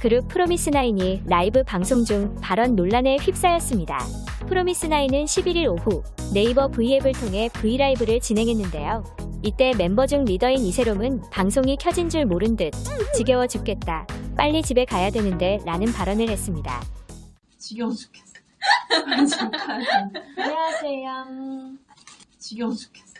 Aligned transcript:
그룹 0.00 0.28
프로미스나인이 0.28 1.24
라이브 1.26 1.64
방송 1.64 2.04
중 2.04 2.34
발언 2.40 2.76
논란에 2.76 3.16
휩싸였습니다. 3.16 3.98
프로미스나인은 4.46 5.24
11일 5.24 5.66
오후 5.66 6.04
네이버 6.32 6.68
V앱을 6.68 7.12
통해 7.12 7.48
V라이브를 7.52 8.20
진행했는데요. 8.20 9.02
이때 9.42 9.72
멤버 9.76 10.06
중 10.06 10.24
리더인 10.24 10.60
이세롬은 10.60 11.30
방송이 11.32 11.76
켜진 11.76 12.08
줄 12.08 12.26
모른 12.26 12.56
듯 12.56 12.70
지겨워 13.16 13.48
죽겠다. 13.48 14.06
빨리 14.36 14.62
집에 14.62 14.84
가야 14.84 15.10
되는데 15.10 15.58
라는 15.66 15.92
발언을 15.92 16.28
했습니다. 16.28 16.80
지겨워 17.58 17.92
죽겠어. 17.92 18.34
안녕하세요. 20.36 21.24
지겨워 22.38 22.72
죽겠어. 22.72 23.14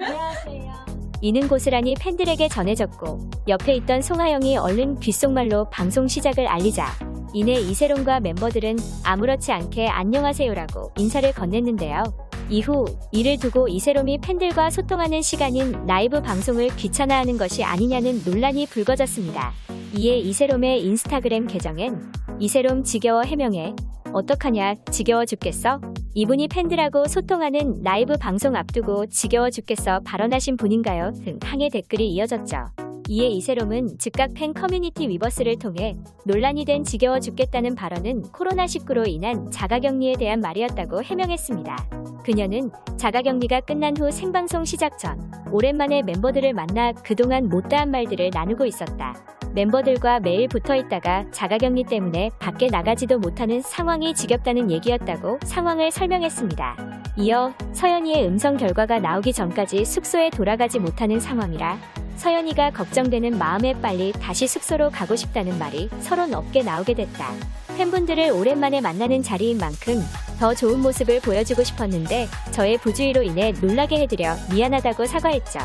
안녕하세요. 0.00 0.89
이는 1.22 1.48
고스란히 1.48 1.94
팬들에게 1.98 2.48
전해졌고 2.48 3.30
옆에 3.48 3.74
있던 3.76 4.00
송하영이 4.00 4.56
얼른 4.56 5.00
귓속말로 5.00 5.68
방송 5.68 6.08
시작을 6.08 6.46
알리자 6.46 6.86
이내 7.34 7.52
이세롬과 7.52 8.20
멤버들은 8.20 8.76
아무렇지 9.04 9.52
않게 9.52 9.88
안녕하세요라고 9.88 10.92
인사를 10.96 11.30
건넸는데요. 11.32 12.30
이후 12.48 12.84
이를 13.12 13.38
두고 13.38 13.68
이세롬이 13.68 14.18
팬들과 14.18 14.70
소통하는 14.70 15.22
시간인 15.22 15.86
라이브 15.86 16.20
방송을 16.20 16.74
귀찮아하는 16.74 17.38
것이 17.38 17.62
아니냐는 17.62 18.22
논란이 18.24 18.66
불거졌습니다. 18.66 19.52
이에 19.96 20.18
이세롬의 20.18 20.84
인스타그램 20.84 21.48
계정엔 21.48 22.12
이세롬 22.38 22.84
지겨워 22.84 23.22
해명해 23.22 23.74
어떡하냐 24.12 24.76
지겨워 24.90 25.24
죽겠어? 25.24 25.80
이분이 26.14 26.48
팬들하고 26.48 27.06
소통하는 27.06 27.82
라이브 27.82 28.16
방송 28.16 28.54
앞두고 28.54 29.06
지겨워 29.06 29.50
죽겠어 29.50 30.00
발언하신 30.04 30.56
분인가요? 30.56 31.12
등 31.24 31.38
항의 31.42 31.70
댓글이 31.70 32.08
이어졌죠. 32.12 32.68
이에 33.08 33.26
이새롬은 33.26 33.98
즉각 33.98 34.34
팬 34.34 34.54
커뮤니티 34.54 35.08
위버스를 35.08 35.58
통해 35.58 35.96
논란이 36.24 36.64
된 36.64 36.84
지겨워 36.84 37.18
죽겠다는 37.18 37.74
발언은 37.74 38.22
코로나19로 38.30 39.08
인한 39.08 39.50
자가격리에 39.50 40.14
대한 40.14 40.40
말이었다고 40.40 41.02
해명했습니다. 41.02 41.90
그녀는 42.24 42.70
자가격리가 42.96 43.62
끝난 43.62 43.96
후 43.96 44.12
생방송 44.12 44.64
시작 44.64 44.98
전 44.98 45.18
오랜만에 45.52 46.02
멤버들을 46.02 46.52
만나 46.54 46.92
그동안 46.92 47.48
못다한 47.48 47.90
말들을 47.90 48.30
나누고 48.32 48.66
있었다. 48.66 49.14
멤버들과 49.52 50.20
매일 50.20 50.46
붙어 50.48 50.76
있다가 50.76 51.24
자가격리 51.32 51.84
때문에 51.84 52.30
밖에 52.38 52.68
나가지도 52.68 53.18
못하는 53.18 53.60
상황이 53.60 54.14
지겹다는 54.14 54.70
얘기였다고 54.70 55.40
상황을 55.42 55.90
설명했습니다. 55.90 56.76
이어 57.16 57.52
서연이의 57.72 58.26
음성 58.26 58.56
결과가 58.56 59.00
나오기 59.00 59.32
전까지 59.32 59.84
숙소에 59.84 60.30
돌아가지 60.30 60.78
못하는 60.78 61.18
상황이라 61.18 61.78
서연이가 62.16 62.70
걱정되는 62.70 63.38
마음에 63.38 63.74
빨리 63.80 64.12
다시 64.12 64.46
숙소로 64.46 64.90
가고 64.90 65.16
싶다는 65.16 65.58
말이 65.58 65.88
서론 66.00 66.34
없게 66.34 66.62
나오게 66.62 66.94
됐다. 66.94 67.32
팬분들을 67.80 68.32
오랜만에 68.32 68.82
만나는 68.82 69.22
자리인 69.22 69.56
만큼 69.56 70.04
더 70.38 70.54
좋은 70.54 70.80
모습을 70.80 71.20
보여주고 71.20 71.64
싶었는데 71.64 72.28
저의 72.50 72.76
부주의로 72.76 73.22
인해 73.22 73.54
놀라게 73.58 74.00
해드려 74.00 74.36
미안하다고 74.52 75.06
사과했죠. 75.06 75.60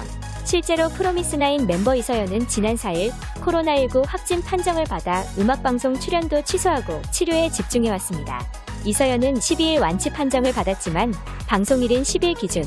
실제로 0.46 0.88
프로미스나인 0.88 1.68
멤버 1.68 1.94
이서연은 1.94 2.48
지난 2.48 2.76
4일 2.76 3.12
코로나19 3.42 4.06
확진 4.08 4.42
판정을 4.42 4.86
받아 4.86 5.26
음악방송 5.38 6.00
출연도 6.00 6.42
취소하고 6.44 7.02
치료에 7.12 7.50
집중해왔습니다. 7.50 8.46
이서연은 8.86 9.34
12일 9.34 9.82
완치 9.82 10.10
판정을 10.10 10.54
받았지만 10.54 11.14
방송일인 11.48 12.04
10일 12.04 12.40
기준 12.40 12.64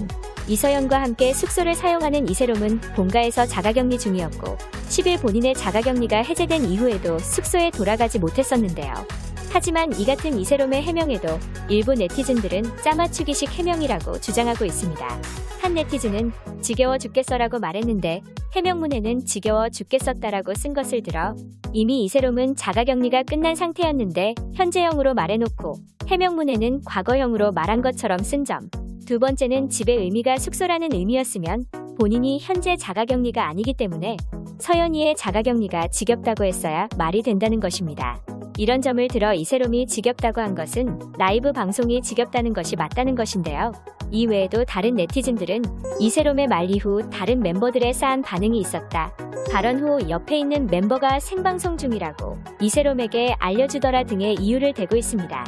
이서연과 0.47 1.01
함께 1.01 1.33
숙소를 1.33 1.75
사용하는 1.75 2.29
이세롬은 2.29 2.81
본가에서 2.97 3.47
자가격리 3.47 3.99
중이었고 3.99 4.59
10일 4.91 5.23
본인의 5.23 5.55
자가격리가 5.55 6.19
해제된 6.19 6.67
이후에도 6.67 7.19
숙소에 7.19 7.71
돌아가지 7.71 8.19
못했었는데요. 8.19 9.28
하지만 9.51 9.93
이 9.99 10.05
같은 10.05 10.39
이세롬의 10.39 10.83
해명에도 10.83 11.29
일부 11.69 11.95
네티즌들은 11.95 12.63
짜맞추기식 12.83 13.51
해명이라고 13.51 14.21
주장하고 14.21 14.65
있습니다. 14.65 15.21
한 15.61 15.75
네티즌은 15.75 16.33
지겨워 16.61 16.99
죽겠어라고 16.99 17.59
말했는데 17.59 18.23
해명문에는 18.55 19.25
지겨워 19.25 19.69
죽겠었다라고 19.69 20.55
쓴 20.55 20.75
것을 20.75 21.03
들어 21.03 21.35
이미 21.73 22.05
이세롬은 22.05 22.57
자가격리가 22.57 23.25
끝난 23.25 23.55
상태였는데 23.55 24.35
현재형으로 24.55 25.15
말해놓고 25.15 25.75
해명문에는 26.07 26.83
과거형으로 26.85 27.53
말한 27.53 27.83
것처럼 27.83 28.19
쓴 28.21 28.45
점. 28.45 28.71
두 29.07 29.19
번째는 29.19 29.69
집의 29.69 29.99
의미가 29.99 30.39
숙소라는 30.39 30.93
의미였으면 30.93 31.65
본인이 31.99 32.39
현재 32.41 32.77
자가격리가 32.77 33.47
아니기 33.47 33.75
때문에 33.75 34.17
서연이의 34.59 35.17
자가격리가 35.17 35.89
지겹다고 35.89 36.45
했어야 36.45 36.89
말이 36.97 37.23
된다는 37.23 37.61
것입니다. 37.61 38.21
이런 38.59 38.83
점을 38.83 39.07
들어 39.07 39.33
이세롬이 39.33 39.87
지겹다고 39.87 40.41
한 40.41 40.57
것은 40.57 40.99
라이브 41.17 41.53
방송이 41.53 42.03
지겹다는 42.03 42.53
것이 42.53 42.75
맞다는 42.75 43.15
것인데요. 43.15 43.71
이 44.11 44.27
외에도 44.27 44.65
다른 44.65 44.97
네티즌들은 44.97 45.63
이세롬의 46.01 46.49
말 46.49 46.69
이후 46.69 47.09
다른 47.09 47.39
멤버들의 47.39 47.95
싸한 47.95 48.23
반응이 48.23 48.59
있었다. 48.59 49.13
발언 49.53 49.79
후 49.79 50.11
옆에 50.11 50.41
있는 50.41 50.67
멤버가 50.67 51.21
생방송 51.21 51.77
중이라고 51.77 52.37
이세롬에게 52.61 53.37
알려주더라 53.39 54.03
등의 54.05 54.35
이유를 54.41 54.75
대고 54.75 54.97
있습니다. 54.97 55.45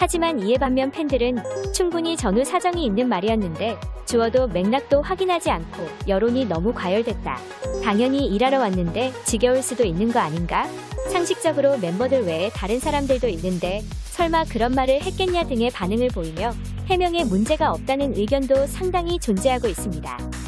하지만 0.00 0.38
이에 0.40 0.56
반면 0.56 0.92
팬들은 0.92 1.38
충분히 1.74 2.16
전후 2.16 2.44
사정이 2.44 2.84
있는 2.84 3.08
말이었는데 3.08 3.76
주어도 4.06 4.46
맥락도 4.46 5.02
확인하지 5.02 5.50
않고 5.50 5.86
여론이 6.06 6.46
너무 6.46 6.72
과열됐다. 6.72 7.36
당연히 7.82 8.26
일하러 8.26 8.60
왔는데 8.60 9.12
지겨울 9.24 9.60
수도 9.60 9.84
있는 9.84 10.12
거 10.12 10.20
아닌가? 10.20 10.68
상식적으로 11.12 11.78
멤버들 11.78 12.24
외에 12.24 12.48
다른 12.50 12.78
사람들도 12.78 13.26
있는데 13.28 13.82
설마 14.12 14.44
그런 14.44 14.72
말을 14.72 15.02
했겠냐 15.02 15.44
등의 15.44 15.70
반응을 15.70 16.08
보이며 16.08 16.52
해명에 16.86 17.24
문제가 17.24 17.72
없다는 17.72 18.16
의견도 18.16 18.66
상당히 18.66 19.18
존재하고 19.18 19.66
있습니다. 19.66 20.47